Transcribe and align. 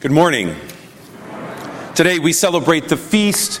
Good 0.00 0.12
morning. 0.12 0.54
Today 1.96 2.20
we 2.20 2.32
celebrate 2.32 2.88
the 2.88 2.96
feast 2.96 3.60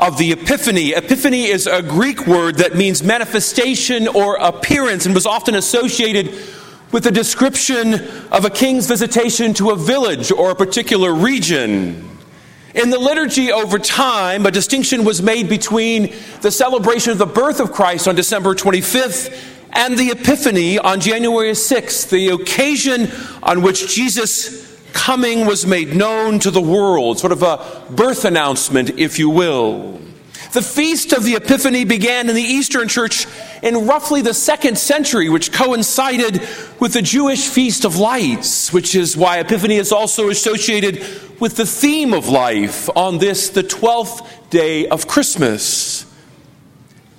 of 0.00 0.18
the 0.18 0.32
Epiphany. 0.32 0.94
Epiphany 0.94 1.44
is 1.44 1.68
a 1.68 1.80
Greek 1.80 2.26
word 2.26 2.56
that 2.56 2.74
means 2.74 3.04
manifestation 3.04 4.08
or 4.08 4.34
appearance 4.34 5.06
and 5.06 5.14
was 5.14 5.26
often 5.26 5.54
associated 5.54 6.34
with 6.90 7.04
the 7.04 7.12
description 7.12 7.94
of 8.32 8.44
a 8.44 8.50
king's 8.50 8.88
visitation 8.88 9.54
to 9.54 9.70
a 9.70 9.76
village 9.76 10.32
or 10.32 10.50
a 10.50 10.56
particular 10.56 11.14
region. 11.14 12.18
In 12.74 12.90
the 12.90 12.98
liturgy 12.98 13.52
over 13.52 13.78
time, 13.78 14.44
a 14.44 14.50
distinction 14.50 15.04
was 15.04 15.22
made 15.22 15.48
between 15.48 16.12
the 16.40 16.50
celebration 16.50 17.12
of 17.12 17.18
the 17.18 17.26
birth 17.26 17.60
of 17.60 17.70
Christ 17.70 18.08
on 18.08 18.16
December 18.16 18.56
25th 18.56 19.32
and 19.70 19.96
the 19.96 20.10
Epiphany 20.10 20.80
on 20.80 20.98
January 20.98 21.52
6th, 21.52 22.08
the 22.08 22.30
occasion 22.30 23.08
on 23.40 23.62
which 23.62 23.94
Jesus 23.94 24.65
coming 24.96 25.44
was 25.44 25.66
made 25.66 25.94
known 25.94 26.38
to 26.40 26.50
the 26.50 26.60
world, 26.60 27.18
sort 27.18 27.30
of 27.30 27.42
a 27.42 27.84
birth 27.90 28.24
announcement, 28.24 28.98
if 28.98 29.18
you 29.18 29.28
will. 29.28 30.00
The 30.52 30.62
feast 30.62 31.12
of 31.12 31.22
the 31.22 31.34
Epiphany 31.34 31.84
began 31.84 32.30
in 32.30 32.34
the 32.34 32.42
Eastern 32.42 32.88
Church 32.88 33.26
in 33.62 33.86
roughly 33.86 34.22
the 34.22 34.32
second 34.32 34.78
century, 34.78 35.28
which 35.28 35.52
coincided 35.52 36.40
with 36.80 36.94
the 36.94 37.02
Jewish 37.02 37.46
Feast 37.46 37.84
of 37.84 37.98
Lights, 37.98 38.72
which 38.72 38.94
is 38.94 39.16
why 39.16 39.38
Epiphany 39.38 39.76
is 39.76 39.92
also 39.92 40.30
associated 40.30 41.04
with 41.40 41.56
the 41.56 41.66
theme 41.66 42.14
of 42.14 42.28
life 42.28 42.88
on 42.96 43.18
this, 43.18 43.50
the 43.50 43.62
12th 43.62 44.26
day 44.48 44.88
of 44.88 45.06
Christmas. 45.06 46.06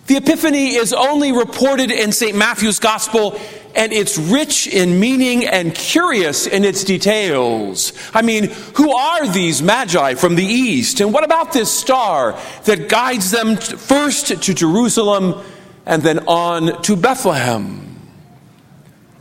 The 0.07 0.17
Epiphany 0.17 0.75
is 0.75 0.93
only 0.93 1.31
reported 1.31 1.91
in 1.91 2.11
St. 2.11 2.35
Matthew's 2.35 2.79
Gospel 2.79 3.39
and 3.77 3.93
it's 3.93 4.17
rich 4.17 4.65
in 4.67 4.99
meaning 4.99 5.45
and 5.45 5.73
curious 5.73 6.47
in 6.47 6.65
its 6.65 6.83
details. 6.83 7.93
I 8.11 8.23
mean, 8.23 8.45
who 8.75 8.91
are 8.91 9.27
these 9.27 9.61
magi 9.61 10.15
from 10.15 10.33
the 10.35 10.43
east? 10.43 10.99
And 10.99 11.13
what 11.13 11.23
about 11.23 11.53
this 11.53 11.71
star 11.71 12.37
that 12.65 12.89
guides 12.89 13.29
them 13.29 13.55
first 13.55 14.41
to 14.41 14.53
Jerusalem 14.53 15.45
and 15.85 16.01
then 16.01 16.27
on 16.27 16.81
to 16.81 16.95
Bethlehem? 16.95 17.83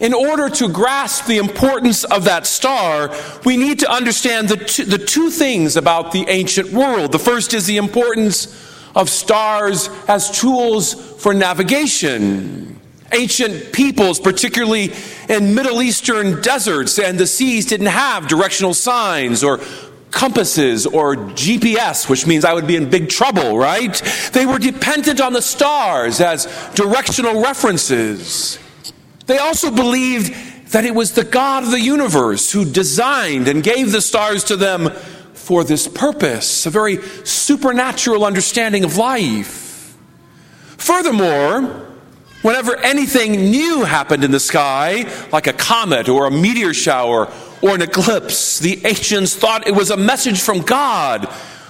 In 0.00 0.14
order 0.14 0.48
to 0.48 0.68
grasp 0.68 1.26
the 1.26 1.36
importance 1.36 2.04
of 2.04 2.24
that 2.24 2.46
star, 2.46 3.14
we 3.44 3.58
need 3.58 3.80
to 3.80 3.90
understand 3.90 4.48
the 4.48 4.56
two, 4.56 4.84
the 4.84 4.98
two 4.98 5.30
things 5.30 5.76
about 5.76 6.12
the 6.12 6.24
ancient 6.28 6.72
world. 6.72 7.12
The 7.12 7.18
first 7.18 7.52
is 7.52 7.66
the 7.66 7.76
importance 7.76 8.46
of 8.94 9.10
stars 9.10 9.90
as 10.08 10.30
tools 10.30 10.94
for 11.22 11.34
navigation. 11.34 12.80
Ancient 13.12 13.72
peoples, 13.72 14.18
particularly 14.18 14.92
in 15.28 15.54
Middle 15.54 15.80
Eastern 15.80 16.40
deserts 16.40 16.98
and 16.98 17.18
the 17.18 17.26
seas, 17.26 17.66
didn't 17.66 17.86
have 17.86 18.28
directional 18.28 18.74
signs 18.74 19.44
or 19.44 19.60
compasses 20.10 20.86
or 20.86 21.16
GPS, 21.16 22.08
which 22.08 22.26
means 22.26 22.44
I 22.44 22.54
would 22.54 22.66
be 22.66 22.76
in 22.76 22.88
big 22.90 23.08
trouble, 23.08 23.58
right? 23.58 23.94
They 24.32 24.46
were 24.46 24.58
dependent 24.58 25.20
on 25.20 25.32
the 25.32 25.42
stars 25.42 26.20
as 26.20 26.46
directional 26.74 27.42
references. 27.42 28.58
They 29.26 29.38
also 29.38 29.70
believed 29.70 30.34
that 30.72 30.84
it 30.84 30.94
was 30.94 31.12
the 31.12 31.24
God 31.24 31.64
of 31.64 31.70
the 31.70 31.80
universe 31.80 32.50
who 32.50 32.64
designed 32.64 33.46
and 33.46 33.62
gave 33.62 33.92
the 33.92 34.00
stars 34.00 34.44
to 34.44 34.56
them 34.56 34.90
for 35.34 35.62
this 35.62 35.86
purpose, 35.86 36.66
a 36.66 36.70
very 36.70 37.00
supernatural 37.24 38.24
understanding 38.24 38.84
of 38.84 38.96
life. 38.96 39.96
Furthermore, 40.76 41.85
Whenever 42.42 42.76
anything 42.76 43.50
new 43.50 43.82
happened 43.82 44.22
in 44.22 44.30
the 44.30 44.40
sky, 44.40 45.10
like 45.32 45.46
a 45.46 45.52
comet 45.52 46.08
or 46.08 46.26
a 46.26 46.30
meteor 46.30 46.74
shower 46.74 47.32
or 47.62 47.74
an 47.74 47.82
eclipse, 47.82 48.58
the 48.58 48.84
ancients 48.84 49.34
thought 49.34 49.66
it 49.66 49.74
was 49.74 49.90
a 49.90 49.96
message 49.96 50.40
from 50.40 50.60
God 50.60 51.24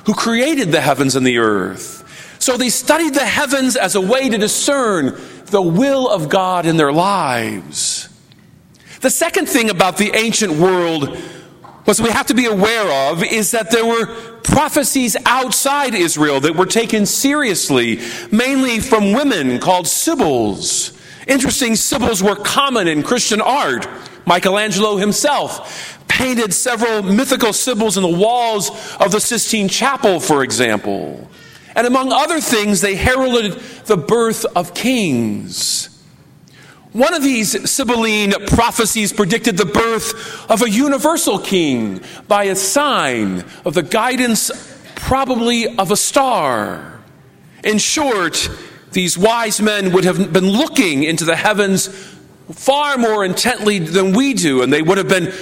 who 0.04 0.14
created 0.14 0.72
the 0.72 0.80
heavens 0.80 1.16
and 1.16 1.26
the 1.26 1.38
earth. 1.38 2.04
So 2.38 2.56
they 2.56 2.68
studied 2.68 3.14
the 3.14 3.24
heavens 3.24 3.76
as 3.76 3.94
a 3.94 4.00
way 4.00 4.28
to 4.28 4.38
discern 4.38 5.18
the 5.46 5.62
will 5.62 6.08
of 6.08 6.28
God 6.28 6.66
in 6.66 6.76
their 6.76 6.92
lives. 6.92 8.08
The 9.00 9.10
second 9.10 9.46
thing 9.48 9.70
about 9.70 9.96
the 9.96 10.12
ancient 10.14 10.54
world 10.54 11.16
what 11.86 12.00
we 12.00 12.10
have 12.10 12.26
to 12.26 12.34
be 12.34 12.46
aware 12.46 13.10
of 13.10 13.22
is 13.22 13.52
that 13.52 13.70
there 13.70 13.86
were 13.86 14.06
prophecies 14.42 15.16
outside 15.24 15.94
Israel 15.94 16.40
that 16.40 16.56
were 16.56 16.66
taken 16.66 17.06
seriously, 17.06 18.00
mainly 18.30 18.80
from 18.80 19.12
women 19.12 19.60
called 19.60 19.86
sibyls. 19.86 20.92
Interesting, 21.28 21.76
sibyls 21.76 22.22
were 22.22 22.36
common 22.36 22.88
in 22.88 23.02
Christian 23.02 23.40
art. 23.40 23.86
Michelangelo 24.26 24.96
himself 24.96 26.04
painted 26.08 26.52
several 26.52 27.02
mythical 27.02 27.52
sibyls 27.52 27.96
in 27.96 28.02
the 28.02 28.08
walls 28.08 28.70
of 28.98 29.12
the 29.12 29.20
Sistine 29.20 29.68
Chapel, 29.68 30.18
for 30.18 30.42
example. 30.42 31.28
And 31.76 31.86
among 31.86 32.10
other 32.10 32.40
things, 32.40 32.80
they 32.80 32.96
heralded 32.96 33.52
the 33.84 33.96
birth 33.96 34.44
of 34.56 34.74
kings. 34.74 35.95
One 36.96 37.12
of 37.12 37.22
these 37.22 37.70
Sibylline 37.70 38.32
prophecies 38.46 39.12
predicted 39.12 39.58
the 39.58 39.66
birth 39.66 40.50
of 40.50 40.62
a 40.62 40.70
universal 40.70 41.38
king 41.38 42.00
by 42.26 42.44
a 42.44 42.56
sign 42.56 43.44
of 43.66 43.74
the 43.74 43.82
guidance, 43.82 44.50
probably 44.94 45.76
of 45.76 45.90
a 45.90 45.96
star. 45.98 47.02
In 47.62 47.76
short, 47.76 48.48
these 48.92 49.18
wise 49.18 49.60
men 49.60 49.92
would 49.92 50.04
have 50.04 50.32
been 50.32 50.48
looking 50.48 51.04
into 51.04 51.26
the 51.26 51.36
heavens 51.36 51.88
far 52.52 52.96
more 52.96 53.26
intently 53.26 53.78
than 53.78 54.14
we 54.14 54.32
do, 54.32 54.62
and 54.62 54.72
they 54.72 54.80
would 54.80 54.96
have 54.96 55.06
been 55.06 55.34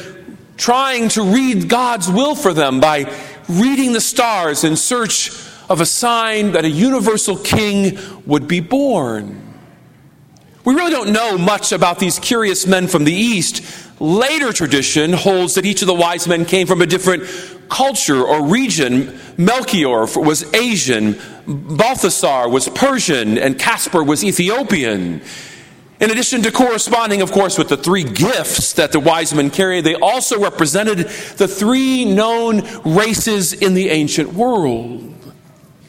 trying 0.57 1.09
to 1.11 1.23
read 1.23 1.69
God's 1.69 2.11
will 2.11 2.35
for 2.35 2.53
them 2.53 2.81
by 2.81 3.09
reading 3.49 3.93
the 3.93 4.01
stars 4.01 4.65
in 4.65 4.75
search 4.75 5.31
of 5.71 5.81
a 5.81 5.87
sign 5.87 6.51
that 6.51 6.65
a 6.65 6.69
universal 6.69 7.37
king 7.37 7.97
would 8.27 8.49
be 8.49 8.59
born. 8.59 9.44
We 10.65 10.75
really 10.75 10.93
don't 10.93 11.13
know 11.13 11.37
much 11.37 11.73
about 11.73 11.99
these 11.99 12.19
curious 12.19 12.67
men 12.67 12.89
from 12.89 13.05
the 13.05 13.13
East. 13.13 13.63
Later 14.01 14.51
tradition 14.51 15.13
holds 15.13 15.55
that 15.55 15.67
each 15.67 15.83
of 15.83 15.87
the 15.87 15.95
wise 15.95 16.27
men 16.27 16.47
came 16.47 16.67
from 16.67 16.81
a 16.81 16.87
different 16.87 17.25
culture 17.69 18.23
or 18.23 18.47
region. 18.47 19.19
Melchior 19.37 20.07
was 20.17 20.53
Asian, 20.55 21.19
Balthasar 21.47 22.49
was 22.49 22.69
Persian, 22.71 23.37
and 23.37 23.59
Caspar 23.59 24.03
was 24.03 24.25
Ethiopian. 24.25 25.21
In 26.01 26.11
addition 26.11 26.43
to 26.43 26.51
corresponding, 26.51 27.21
of 27.21 27.31
course, 27.31 27.59
with 27.59 27.69
the 27.69 27.77
three 27.77 28.05
gifts 28.05 28.73
that 28.73 28.91
the 28.91 29.01
wise 29.01 29.35
men 29.35 29.51
carried, 29.51 29.85
they 29.85 29.95
also 29.95 30.41
represented 30.41 30.99
the 31.37 31.47
three 31.47 32.07
known 32.07 32.63
races 32.85 33.53
in 33.53 33.75
the 33.75 33.91
ancient 33.91 34.33
world. 34.33 35.14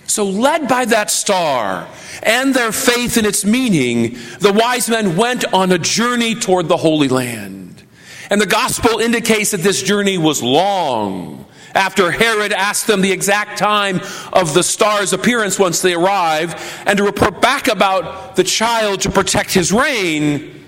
So, 0.08 0.26
led 0.26 0.68
by 0.68 0.86
that 0.86 1.10
star 1.10 1.88
and 2.24 2.54
their 2.54 2.72
faith 2.72 3.18
in 3.18 3.26
its 3.26 3.44
meaning, 3.44 4.18
the 4.40 4.54
wise 4.54 4.90
men 4.90 5.18
went 5.18 5.46
on 5.54 5.72
a 5.72 5.78
journey 5.78 6.36
toward 6.36 6.68
the 6.68 6.78
Holy 6.78 7.08
Land. 7.08 7.84
And 8.30 8.40
the 8.40 8.46
gospel 8.46 9.00
indicates 9.00 9.52
that 9.52 9.62
this 9.62 9.82
journey 9.82 10.18
was 10.18 10.42
long. 10.42 11.46
After 11.74 12.10
Herod 12.10 12.54
asked 12.54 12.88
them 12.88 13.02
the 13.02 13.12
exact 13.12 13.58
time 13.58 14.00
of 14.32 14.54
the 14.54 14.64
star's 14.64 15.12
appearance 15.12 15.60
once 15.60 15.82
they 15.82 15.94
arrived, 15.94 16.58
and 16.86 16.98
to 16.98 17.04
report 17.04 17.42
back 17.42 17.68
about 17.68 18.36
the 18.36 18.44
child 18.44 19.02
to 19.02 19.12
protect 19.12 19.54
his 19.54 19.74
reign, 19.74 20.66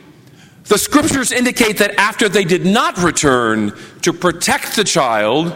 the 0.65 0.77
scriptures 0.77 1.31
indicate 1.31 1.77
that 1.77 1.97
after 1.97 2.27
they 2.27 2.43
did 2.43 2.65
not 2.65 2.97
return 2.97 3.71
to 4.01 4.11
protect 4.11 4.75
the 4.75 4.83
child, 4.83 5.55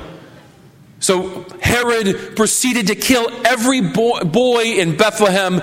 so 1.01 1.47
Herod 1.61 2.35
proceeded 2.35 2.87
to 2.87 2.95
kill 2.95 3.27
every 3.45 3.81
boy, 3.81 4.19
boy, 4.19 4.63
in 4.63 4.95
Bethlehem 4.95 5.61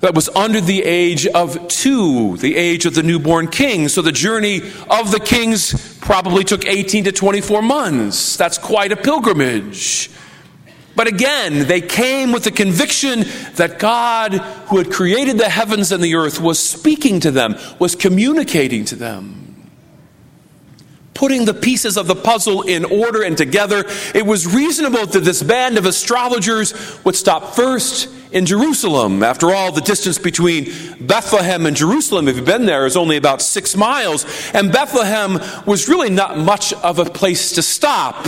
that 0.00 0.14
was 0.14 0.30
under 0.30 0.60
the 0.60 0.82
age 0.82 1.26
of 1.26 1.68
two, 1.68 2.38
the 2.38 2.56
age 2.56 2.86
of 2.86 2.94
the 2.94 3.02
newborn 3.02 3.48
king. 3.48 3.88
So 3.88 4.00
the 4.00 4.10
journey 4.10 4.62
of 4.88 5.10
the 5.10 5.20
kings 5.22 5.98
probably 5.98 6.44
took 6.44 6.64
18 6.64 7.04
to 7.04 7.12
24 7.12 7.60
months. 7.60 8.38
That's 8.38 8.56
quite 8.56 8.90
a 8.90 8.96
pilgrimage. 8.96 10.10
But 10.96 11.08
again, 11.08 11.66
they 11.68 11.82
came 11.82 12.32
with 12.32 12.44
the 12.44 12.50
conviction 12.50 13.24
that 13.56 13.78
God, 13.78 14.32
who 14.68 14.78
had 14.78 14.90
created 14.90 15.36
the 15.36 15.48
heavens 15.50 15.92
and 15.92 16.02
the 16.02 16.14
earth, 16.14 16.40
was 16.40 16.58
speaking 16.58 17.20
to 17.20 17.30
them, 17.30 17.56
was 17.78 17.94
communicating 17.94 18.86
to 18.86 18.96
them 18.96 19.43
putting 21.14 21.44
the 21.44 21.54
pieces 21.54 21.96
of 21.96 22.06
the 22.06 22.14
puzzle 22.14 22.62
in 22.62 22.84
order 22.84 23.22
and 23.22 23.38
together, 23.38 23.84
it 24.14 24.26
was 24.26 24.52
reasonable 24.52 25.06
that 25.06 25.20
this 25.20 25.42
band 25.42 25.78
of 25.78 25.86
astrologers 25.86 26.74
would 27.04 27.14
stop 27.16 27.54
first 27.54 28.08
in 28.32 28.44
Jerusalem. 28.46 29.22
After 29.22 29.54
all, 29.54 29.70
the 29.70 29.80
distance 29.80 30.18
between 30.18 30.72
Bethlehem 31.00 31.66
and 31.66 31.76
Jerusalem, 31.76 32.26
if 32.26 32.36
you've 32.36 32.44
been 32.44 32.66
there, 32.66 32.84
is 32.84 32.96
only 32.96 33.16
about 33.16 33.40
six 33.40 33.76
miles. 33.76 34.26
And 34.52 34.72
Bethlehem 34.72 35.38
was 35.66 35.88
really 35.88 36.10
not 36.10 36.36
much 36.36 36.72
of 36.72 36.98
a 36.98 37.04
place 37.04 37.52
to 37.52 37.62
stop. 37.62 38.26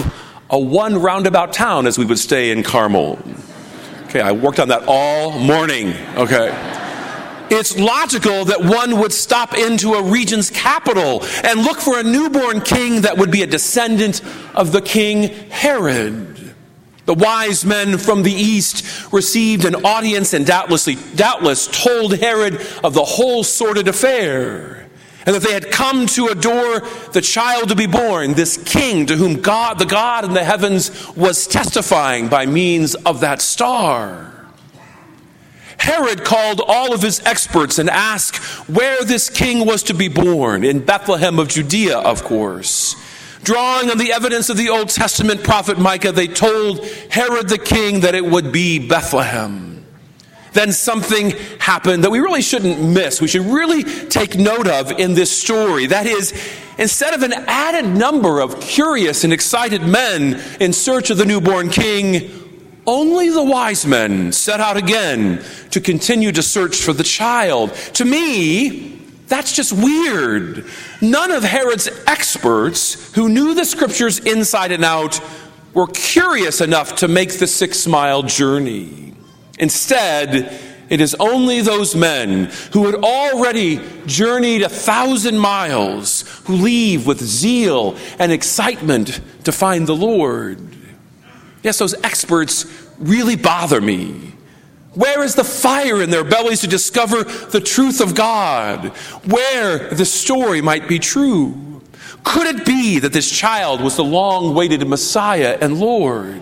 A 0.49 0.59
one 0.59 1.03
roundabout 1.03 1.53
town, 1.53 1.89
as 1.89 1.99
we 1.99 2.05
would 2.05 2.21
stay 2.21 2.53
in 2.53 2.63
Carmel. 2.63 3.19
Okay, 4.05 4.21
I 4.21 4.31
worked 4.31 4.61
on 4.61 4.69
that 4.69 4.85
all 4.87 5.37
morning. 5.37 5.93
Okay. 6.17 6.76
It's 7.51 7.79
logical 7.79 8.47
that 8.47 8.63
one 8.63 8.99
would 9.01 9.13
stop 9.13 9.55
into 9.55 9.95
a 9.95 10.03
region's 10.03 10.51
capital 10.51 11.23
and 11.45 11.61
look 11.61 11.79
for 11.79 11.99
a 11.99 12.03
newborn 12.03 12.61
king 12.61 13.03
that 13.03 13.19
would 13.19 13.31
be 13.31 13.43
a 13.43 13.47
descendant 13.47 14.23
of 14.55 14.73
the 14.73 14.83
king 14.83 15.29
Herod. 15.51 16.55
The 17.07 17.15
wise 17.15 17.65
men 17.65 17.99
from 17.99 18.25
the 18.25 18.33
east 18.33 19.13
received 19.13 19.65
an 19.65 19.87
audience 19.87 20.35
and 20.35 20.45
doubtlessly, 20.45 20.97
doubtless 21.15 21.69
told 21.69 22.19
Herod 22.19 22.61
of 22.83 22.95
the 22.95 23.05
whole 23.05 23.45
sordid 23.45 23.87
affair. 23.87 24.89
And 25.25 25.35
that 25.35 25.43
they 25.43 25.53
had 25.53 25.71
come 25.71 26.07
to 26.09 26.27
adore 26.27 26.81
the 27.13 27.21
child 27.21 27.69
to 27.71 27.75
be 27.75 27.87
born, 27.87 28.35
this 28.35 28.57
king 28.57 29.07
to 29.07 29.17
whom 29.17 29.41
God, 29.41 29.79
the 29.79 29.85
God 29.85 30.25
in 30.25 30.35
the 30.35 30.45
heavens, 30.45 31.17
was 31.17 31.49
testifying 31.49 32.29
by 32.29 32.47
means 32.47 32.95
of 32.95 33.21
that 33.21 33.41
star. 33.41 34.36
Herod 35.87 36.25
called 36.25 36.61
all 36.67 36.93
of 36.93 37.01
his 37.01 37.21
experts 37.21 37.79
and 37.79 37.89
asked 37.89 38.39
where 38.69 39.05
this 39.05 39.31
king 39.31 39.65
was 39.65 39.85
to 39.85 39.95
be 39.95 40.09
born, 40.09 40.65
in 40.65 40.85
Bethlehem 40.85 41.39
of 41.39 41.47
Judea, 41.47 41.99
of 41.99 42.25
course. 42.25 42.97
Drawing 43.45 43.89
on 43.89 43.97
the 43.97 44.13
evidence 44.13 44.51
of 44.51 44.57
the 44.57 44.69
Old 44.69 44.89
Testament 44.89 45.45
prophet 45.45 45.79
Micah, 45.79 46.11
they 46.11 46.27
told 46.27 46.85
Herod 46.85 47.49
the 47.49 47.57
king 47.59 48.01
that 48.01 48.17
it 48.17 48.25
would 48.25 48.51
be 48.51 48.81
Bethlehem. 48.81 49.87
Then 50.55 50.73
something 50.73 51.31
happened 51.61 52.03
that 52.03 52.11
we 52.11 52.19
really 52.19 52.43
shouldn't 52.43 52.83
miss. 52.83 53.21
We 53.21 53.29
should 53.29 53.47
really 53.47 53.85
take 53.85 54.37
note 54.37 54.67
of 54.67 54.91
in 54.91 55.15
this 55.15 55.31
story. 55.31 55.87
That 55.87 56.07
is, 56.07 56.33
instead 56.79 57.15
of 57.15 57.23
an 57.23 57.33
added 57.47 57.87
number 57.87 58.41
of 58.41 58.59
curious 58.61 59.23
and 59.23 59.33
excited 59.33 59.83
men 59.83 60.43
in 60.59 60.73
search 60.73 61.11
of 61.11 61.19
the 61.19 61.25
newborn 61.25 61.71
king, 61.71 62.36
only 62.87 63.31
the 63.31 63.43
wise 63.43 63.87
men 63.87 64.33
set 64.33 64.61
out 64.61 64.77
again 64.77 65.43
to 65.71 65.81
continue 65.81 66.33
to 66.33 66.43
search 66.43 66.77
for 66.77 66.93
the 66.93 67.03
child. 67.03 67.75
To 67.95 68.05
me, 68.05 69.01
that's 69.29 69.53
just 69.53 69.73
weird. 69.73 70.65
None 71.01 71.31
of 71.31 71.43
Herod's 71.43 71.89
experts 72.07 73.13
who 73.15 73.29
knew 73.29 73.55
the 73.55 73.65
scriptures 73.65 74.21
inside 74.21 74.73
and 74.73 74.85
out 74.85 75.21
were 75.75 75.89
curious 75.89 76.61
enough 76.61 76.97
to 76.97 77.09
make 77.09 77.39
the 77.39 77.47
six 77.47 77.87
mile 77.87 78.23
journey. 78.23 79.15
Instead, 79.59 80.61
it 80.89 81.01
is 81.01 81.17
only 81.19 81.61
those 81.61 81.97
men 81.97 82.51
who 82.73 82.87
had 82.87 82.95
already 82.95 83.81
journeyed 84.07 84.63
a 84.63 84.69
thousand 84.69 85.39
miles 85.39 86.23
who 86.45 86.55
leave 86.55 87.07
with 87.07 87.21
zeal 87.21 87.97
and 88.19 88.31
excitement 88.31 89.21
to 89.45 89.51
find 89.51 89.87
the 89.87 89.97
Lord. 89.97 90.76
Yes, 91.67 91.79
those 91.79 91.95
experts 92.05 92.65
really 92.97 93.35
bother 93.35 93.81
me. 93.81 94.35
Where 94.95 95.25
is 95.25 95.35
the 95.35 95.43
fire 95.43 96.01
in 96.01 96.11
their 96.11 96.23
bellies 96.23 96.61
to 96.61 96.69
discover 96.69 97.25
the 97.25 97.61
truth 97.61 98.01
of 98.01 98.15
God? 98.15 98.91
Where 99.27 99.79
the 99.93 100.05
story 100.05 100.61
might 100.61 100.87
be 100.87 101.01
true? 101.01 101.83
Could 102.23 102.47
it 102.47 102.65
be 102.65 103.01
that 103.01 103.13
this 103.13 103.29
child 103.29 103.81
was 103.81 103.97
the 103.97 104.05
long 104.05 104.51
awaited 104.51 104.87
Messiah 104.87 105.59
and 105.61 105.81
Lord? 105.81 106.41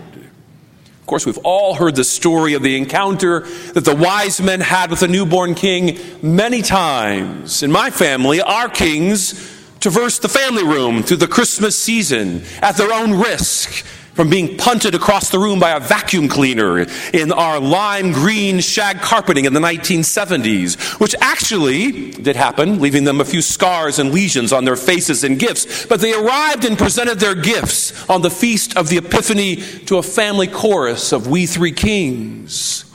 Of 0.99 1.07
course, 1.07 1.25
we've 1.25 1.39
all 1.39 1.73
heard 1.73 1.95
the 1.95 2.03
story 2.03 2.53
of 2.53 2.61
the 2.61 2.77
encounter 2.77 3.39
that 3.73 3.83
the 3.83 3.95
wise 3.95 4.39
men 4.39 4.61
had 4.61 4.91
with 4.91 4.99
the 4.99 5.07
newborn 5.07 5.55
king 5.55 5.97
many 6.21 6.61
times. 6.61 7.63
In 7.63 7.71
my 7.71 7.89
family, 7.89 8.41
our 8.41 8.69
kings 8.69 9.33
traversed 9.79 10.21
the 10.21 10.29
family 10.29 10.63
room 10.63 11.01
through 11.01 11.17
the 11.17 11.27
Christmas 11.27 11.75
season 11.75 12.43
at 12.61 12.77
their 12.77 12.93
own 12.93 13.15
risk 13.15 13.83
from 14.15 14.29
being 14.29 14.57
punted 14.57 14.95
across 14.95 15.29
the 15.29 15.37
room 15.37 15.59
by 15.59 15.71
a 15.71 15.79
vacuum 15.79 16.29
cleaner 16.29 16.79
in 17.13 17.33
our 17.33 17.59
lime 17.59 18.13
green 18.13 18.61
shag 18.61 19.01
carpeting 19.01 19.43
in 19.43 19.53
the 19.53 19.59
1970s, 19.59 20.99
which 21.01 21.13
actually 21.19 22.11
did 22.11 22.37
happen, 22.37 22.79
leaving 22.79 23.03
them 23.03 23.19
a 23.19 23.25
few 23.25 23.41
scars 23.41 23.99
and 23.99 24.13
lesions 24.13 24.53
on 24.53 24.63
their 24.63 24.77
faces 24.77 25.25
and 25.25 25.37
gifts. 25.37 25.85
But 25.85 25.99
they 25.99 26.13
arrived 26.13 26.63
and 26.63 26.77
presented 26.77 27.19
their 27.19 27.35
gifts 27.35 28.09
on 28.09 28.21
the 28.21 28.29
feast 28.29 28.77
of 28.77 28.87
the 28.87 28.97
Epiphany 28.97 29.57
to 29.85 29.97
a 29.97 30.03
family 30.03 30.47
chorus 30.47 31.11
of 31.11 31.27
We 31.27 31.45
Three 31.45 31.73
Kings. 31.73 32.85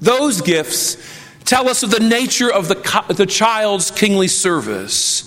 Those 0.00 0.40
gifts 0.40 0.96
tell 1.44 1.68
us 1.68 1.82
of 1.82 1.90
the 1.90 2.00
nature 2.00 2.50
of 2.50 2.68
the, 2.68 3.04
the 3.14 3.26
child's 3.26 3.90
kingly 3.90 4.28
service. 4.28 5.26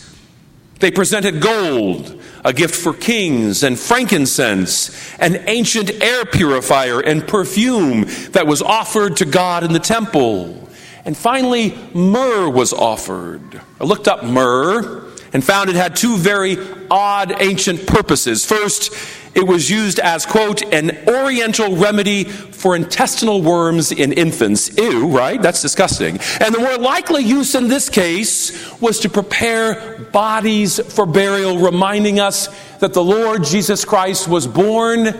They 0.79 0.89
presented 0.89 1.41
gold, 1.41 2.22
a 2.43 2.53
gift 2.53 2.75
for 2.75 2.93
kings, 2.93 3.63
and 3.63 3.79
frankincense, 3.79 4.91
an 5.19 5.43
ancient 5.47 5.89
air 6.01 6.25
purifier, 6.25 6.99
and 6.99 7.27
perfume 7.27 8.05
that 8.31 8.45
was 8.45 8.61
offered 8.61 9.17
to 9.17 9.25
God 9.25 9.63
in 9.63 9.73
the 9.73 9.79
temple. 9.79 10.69
And 11.05 11.17
finally, 11.17 11.77
myrrh 11.93 12.49
was 12.49 12.73
offered. 12.73 13.61
I 13.79 13.83
looked 13.83 14.07
up 14.07 14.23
myrrh 14.23 15.02
and 15.33 15.43
found 15.43 15.69
it 15.69 15.75
had 15.75 15.95
two 15.95 16.15
very 16.17 16.57
odd 16.89 17.41
ancient 17.41 17.87
purposes. 17.87 18.45
First, 18.45 18.93
it 19.35 19.47
was 19.47 19.69
used 19.69 19.99
as, 19.99 20.27
quote, 20.27 20.61
an 20.71 20.91
oriental 21.07 21.75
remedy 21.75 22.23
for 22.23 22.75
intestinal 22.75 23.41
worms 23.41 23.91
in 23.91 24.13
infants. 24.13 24.77
Ew, 24.77 25.07
right? 25.07 25.41
That's 25.41 25.61
disgusting. 25.61 26.19
And 26.39 26.53
the 26.53 26.59
more 26.59 26.77
likely 26.77 27.23
use 27.23 27.55
in 27.55 27.67
this 27.67 27.89
case 27.89 28.79
was 28.79 28.99
to 28.99 29.09
prepare 29.09 29.99
bodies 30.11 30.79
for 30.93 31.07
burial, 31.07 31.57
reminding 31.57 32.19
us 32.19 32.47
that 32.77 32.93
the 32.93 33.03
Lord 33.03 33.43
Jesus 33.43 33.85
Christ 33.85 34.27
was 34.27 34.45
born 34.45 35.15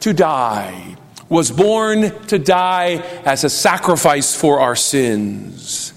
to 0.00 0.12
die, 0.12 0.96
was 1.30 1.50
born 1.50 2.12
to 2.26 2.38
die 2.38 2.96
as 3.24 3.42
a 3.42 3.50
sacrifice 3.50 4.38
for 4.38 4.60
our 4.60 4.76
sins. 4.76 5.94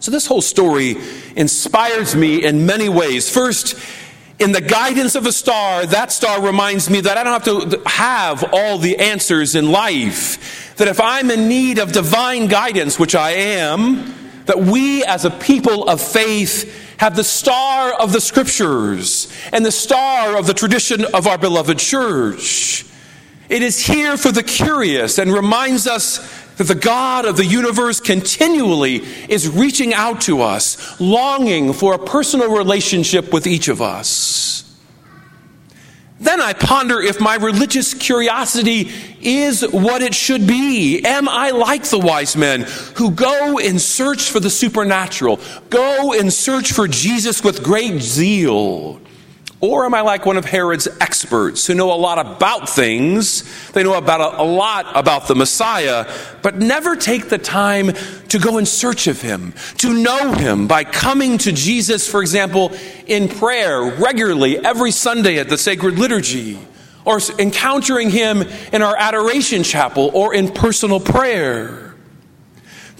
So, 0.00 0.10
this 0.10 0.26
whole 0.26 0.40
story 0.40 0.96
inspires 1.36 2.16
me 2.16 2.42
in 2.42 2.64
many 2.64 2.88
ways. 2.88 3.28
First, 3.28 3.78
in 4.38 4.52
the 4.52 4.62
guidance 4.62 5.14
of 5.14 5.26
a 5.26 5.32
star, 5.32 5.84
that 5.84 6.10
star 6.10 6.40
reminds 6.40 6.88
me 6.88 7.02
that 7.02 7.18
I 7.18 7.22
don't 7.22 7.34
have 7.34 7.70
to 7.70 7.82
have 7.84 8.42
all 8.54 8.78
the 8.78 8.96
answers 8.96 9.54
in 9.54 9.70
life. 9.70 10.74
That 10.76 10.88
if 10.88 10.98
I'm 10.98 11.30
in 11.30 11.48
need 11.48 11.78
of 11.78 11.92
divine 11.92 12.46
guidance, 12.46 12.98
which 12.98 13.14
I 13.14 13.32
am, 13.32 14.14
that 14.46 14.58
we 14.58 15.04
as 15.04 15.26
a 15.26 15.30
people 15.30 15.86
of 15.86 16.00
faith 16.00 16.96
have 16.96 17.14
the 17.14 17.22
star 17.24 17.92
of 17.92 18.14
the 18.14 18.22
scriptures 18.22 19.30
and 19.52 19.66
the 19.66 19.70
star 19.70 20.38
of 20.38 20.46
the 20.46 20.54
tradition 20.54 21.04
of 21.14 21.26
our 21.26 21.36
beloved 21.36 21.78
church. 21.78 22.86
It 23.50 23.62
is 23.62 23.84
here 23.84 24.16
for 24.16 24.32
the 24.32 24.42
curious 24.44 25.18
and 25.18 25.32
reminds 25.32 25.86
us 25.86 26.39
that 26.60 26.64
the 26.64 26.74
God 26.74 27.24
of 27.24 27.38
the 27.38 27.46
universe 27.46 28.00
continually 28.00 28.96
is 29.30 29.48
reaching 29.48 29.94
out 29.94 30.20
to 30.20 30.42
us, 30.42 31.00
longing 31.00 31.72
for 31.72 31.94
a 31.94 31.98
personal 31.98 32.54
relationship 32.54 33.32
with 33.32 33.46
each 33.46 33.68
of 33.68 33.80
us. 33.80 34.78
Then 36.20 36.38
I 36.38 36.52
ponder 36.52 37.00
if 37.00 37.18
my 37.18 37.36
religious 37.36 37.94
curiosity 37.94 38.90
is 39.22 39.62
what 39.72 40.02
it 40.02 40.14
should 40.14 40.46
be. 40.46 41.02
Am 41.02 41.30
I 41.30 41.48
like 41.48 41.84
the 41.84 41.98
wise 41.98 42.36
men 42.36 42.66
who 42.96 43.10
go 43.10 43.56
in 43.56 43.78
search 43.78 44.30
for 44.30 44.38
the 44.38 44.50
supernatural, 44.50 45.40
go 45.70 46.12
in 46.12 46.30
search 46.30 46.72
for 46.72 46.86
Jesus 46.86 47.42
with 47.42 47.64
great 47.64 48.02
zeal? 48.02 49.00
Or 49.62 49.84
am 49.84 49.92
I 49.92 50.00
like 50.00 50.24
one 50.24 50.38
of 50.38 50.46
Herod's 50.46 50.88
experts 51.02 51.66
who 51.66 51.74
know 51.74 51.92
a 51.92 51.94
lot 51.94 52.18
about 52.18 52.66
things? 52.66 53.44
They 53.72 53.82
know 53.82 53.92
about 53.92 54.20
a, 54.22 54.40
a, 54.40 54.42
lot 54.42 54.86
about 54.94 55.28
the 55.28 55.34
Messiah, 55.34 56.10
but 56.40 56.56
never 56.56 56.96
take 56.96 57.28
the 57.28 57.36
time 57.36 57.92
to 58.28 58.38
go 58.38 58.56
in 58.56 58.64
search 58.64 59.06
of 59.06 59.20
him, 59.20 59.52
to 59.78 59.92
know 59.92 60.32
him 60.32 60.66
by 60.66 60.84
coming 60.84 61.36
to 61.38 61.52
Jesus, 61.52 62.10
for 62.10 62.22
example, 62.22 62.72
in 63.06 63.28
prayer 63.28 63.82
regularly 63.82 64.56
every 64.58 64.92
Sunday 64.92 65.38
at 65.38 65.50
the 65.50 65.58
sacred 65.58 65.98
liturgy, 65.98 66.58
or 67.04 67.20
encountering 67.38 68.08
him 68.08 68.40
in 68.72 68.80
our 68.80 68.96
adoration 68.96 69.62
chapel 69.62 70.10
or 70.14 70.34
in 70.34 70.50
personal 70.50 71.00
prayer. 71.00 71.94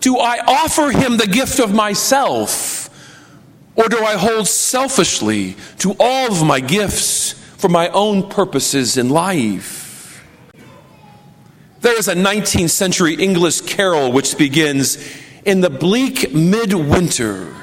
Do 0.02 0.18
I 0.18 0.40
offer 0.46 0.90
him 0.90 1.16
the 1.16 1.26
gift 1.26 1.58
of 1.58 1.72
myself? 1.72 2.79
Or 3.76 3.88
do 3.88 3.98
I 3.98 4.16
hold 4.16 4.48
selfishly 4.48 5.56
to 5.78 5.94
all 5.98 6.32
of 6.32 6.44
my 6.44 6.60
gifts 6.60 7.32
for 7.32 7.68
my 7.68 7.88
own 7.90 8.28
purposes 8.28 8.96
in 8.96 9.08
life? 9.08 9.80
There 11.80 11.98
is 11.98 12.08
a 12.08 12.14
19th 12.14 12.70
century 12.70 13.14
English 13.14 13.62
carol 13.62 14.12
which 14.12 14.36
begins 14.36 14.98
in 15.44 15.60
the 15.60 15.70
bleak 15.70 16.34
midwinter. 16.34 17.54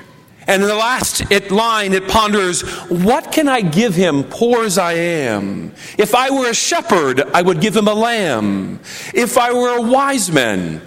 And 0.48 0.64
in 0.64 0.70
the 0.70 0.76
last 0.76 1.30
it 1.30 1.52
line, 1.52 1.94
it 1.94 2.08
ponders, 2.08 2.62
What 2.90 3.32
can 3.32 3.50
I 3.50 3.62
give 3.62 3.94
him, 3.96 4.24
poor 4.24 4.64
as 4.64 4.78
I 4.78 4.94
am? 4.94 5.74
If 5.98 6.16
I 6.16 6.32
were 6.32 6.50
a 6.50 6.56
shepherd, 6.56 7.22
I 7.34 7.42
would 7.42 7.60
give 7.60 7.76
him 7.76 7.88
a 7.88 7.94
lamb. 7.94 8.80
If 9.14 9.38
I 9.38 9.54
were 9.54 9.78
a 9.78 9.82
wise 9.82 10.32
man, 10.32 10.82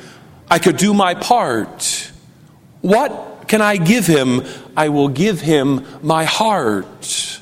I 0.51 0.59
could 0.59 0.79
do 0.79 0.95
my 0.95 1.15
part. 1.15 2.11
What 2.81 3.45
can 3.49 3.61
I 3.61 3.77
give 3.77 4.07
him? 4.07 4.43
I 4.77 4.89
will 4.89 5.09
give 5.09 5.41
him 5.41 5.85
my 6.03 6.25
heart. 6.25 7.41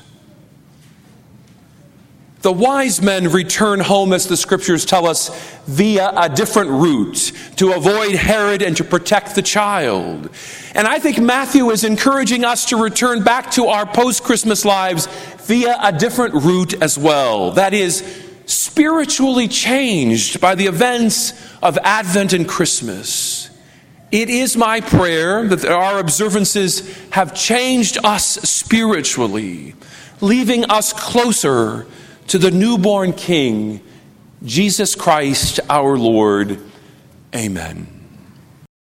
The 2.41 2.53
wise 2.53 3.01
men 3.01 3.29
return 3.31 3.81
home, 3.81 4.13
as 4.13 4.27
the 4.27 4.37
scriptures 4.37 4.85
tell 4.85 5.05
us, 5.05 5.29
via 5.65 6.09
a 6.15 6.29
different 6.29 6.69
route 6.69 7.33
to 7.57 7.73
avoid 7.73 8.15
Herod 8.15 8.61
and 8.61 8.77
to 8.77 8.85
protect 8.85 9.35
the 9.35 9.41
child. 9.41 10.29
And 10.73 10.87
I 10.87 10.99
think 10.99 11.19
Matthew 11.19 11.69
is 11.71 11.83
encouraging 11.83 12.45
us 12.45 12.67
to 12.67 12.81
return 12.81 13.23
back 13.23 13.51
to 13.51 13.65
our 13.65 13.85
post 13.85 14.23
Christmas 14.23 14.63
lives 14.63 15.07
via 15.47 15.77
a 15.83 15.91
different 15.91 16.33
route 16.33 16.81
as 16.81 16.97
well. 16.97 17.51
That 17.51 17.73
is, 17.73 18.03
spiritually 18.45 19.47
changed 19.47 20.39
by 20.39 20.55
the 20.55 20.67
events 20.67 21.33
of 21.61 21.77
Advent 21.83 22.31
and 22.33 22.47
Christmas. 22.47 23.49
It 24.11 24.29
is 24.29 24.57
my 24.57 24.81
prayer 24.81 25.47
that 25.47 25.65
our 25.65 25.99
observances 25.99 26.97
have 27.11 27.35
changed 27.35 27.97
us 28.03 28.25
spiritually, 28.25 29.75
leaving 30.19 30.65
us 30.65 30.93
closer 30.93 31.85
to 32.27 32.37
the 32.37 32.51
newborn 32.51 33.13
King, 33.13 33.81
Jesus 34.43 34.95
Christ 34.95 35.59
our 35.69 35.97
Lord. 35.97 36.59
Amen. 37.35 37.98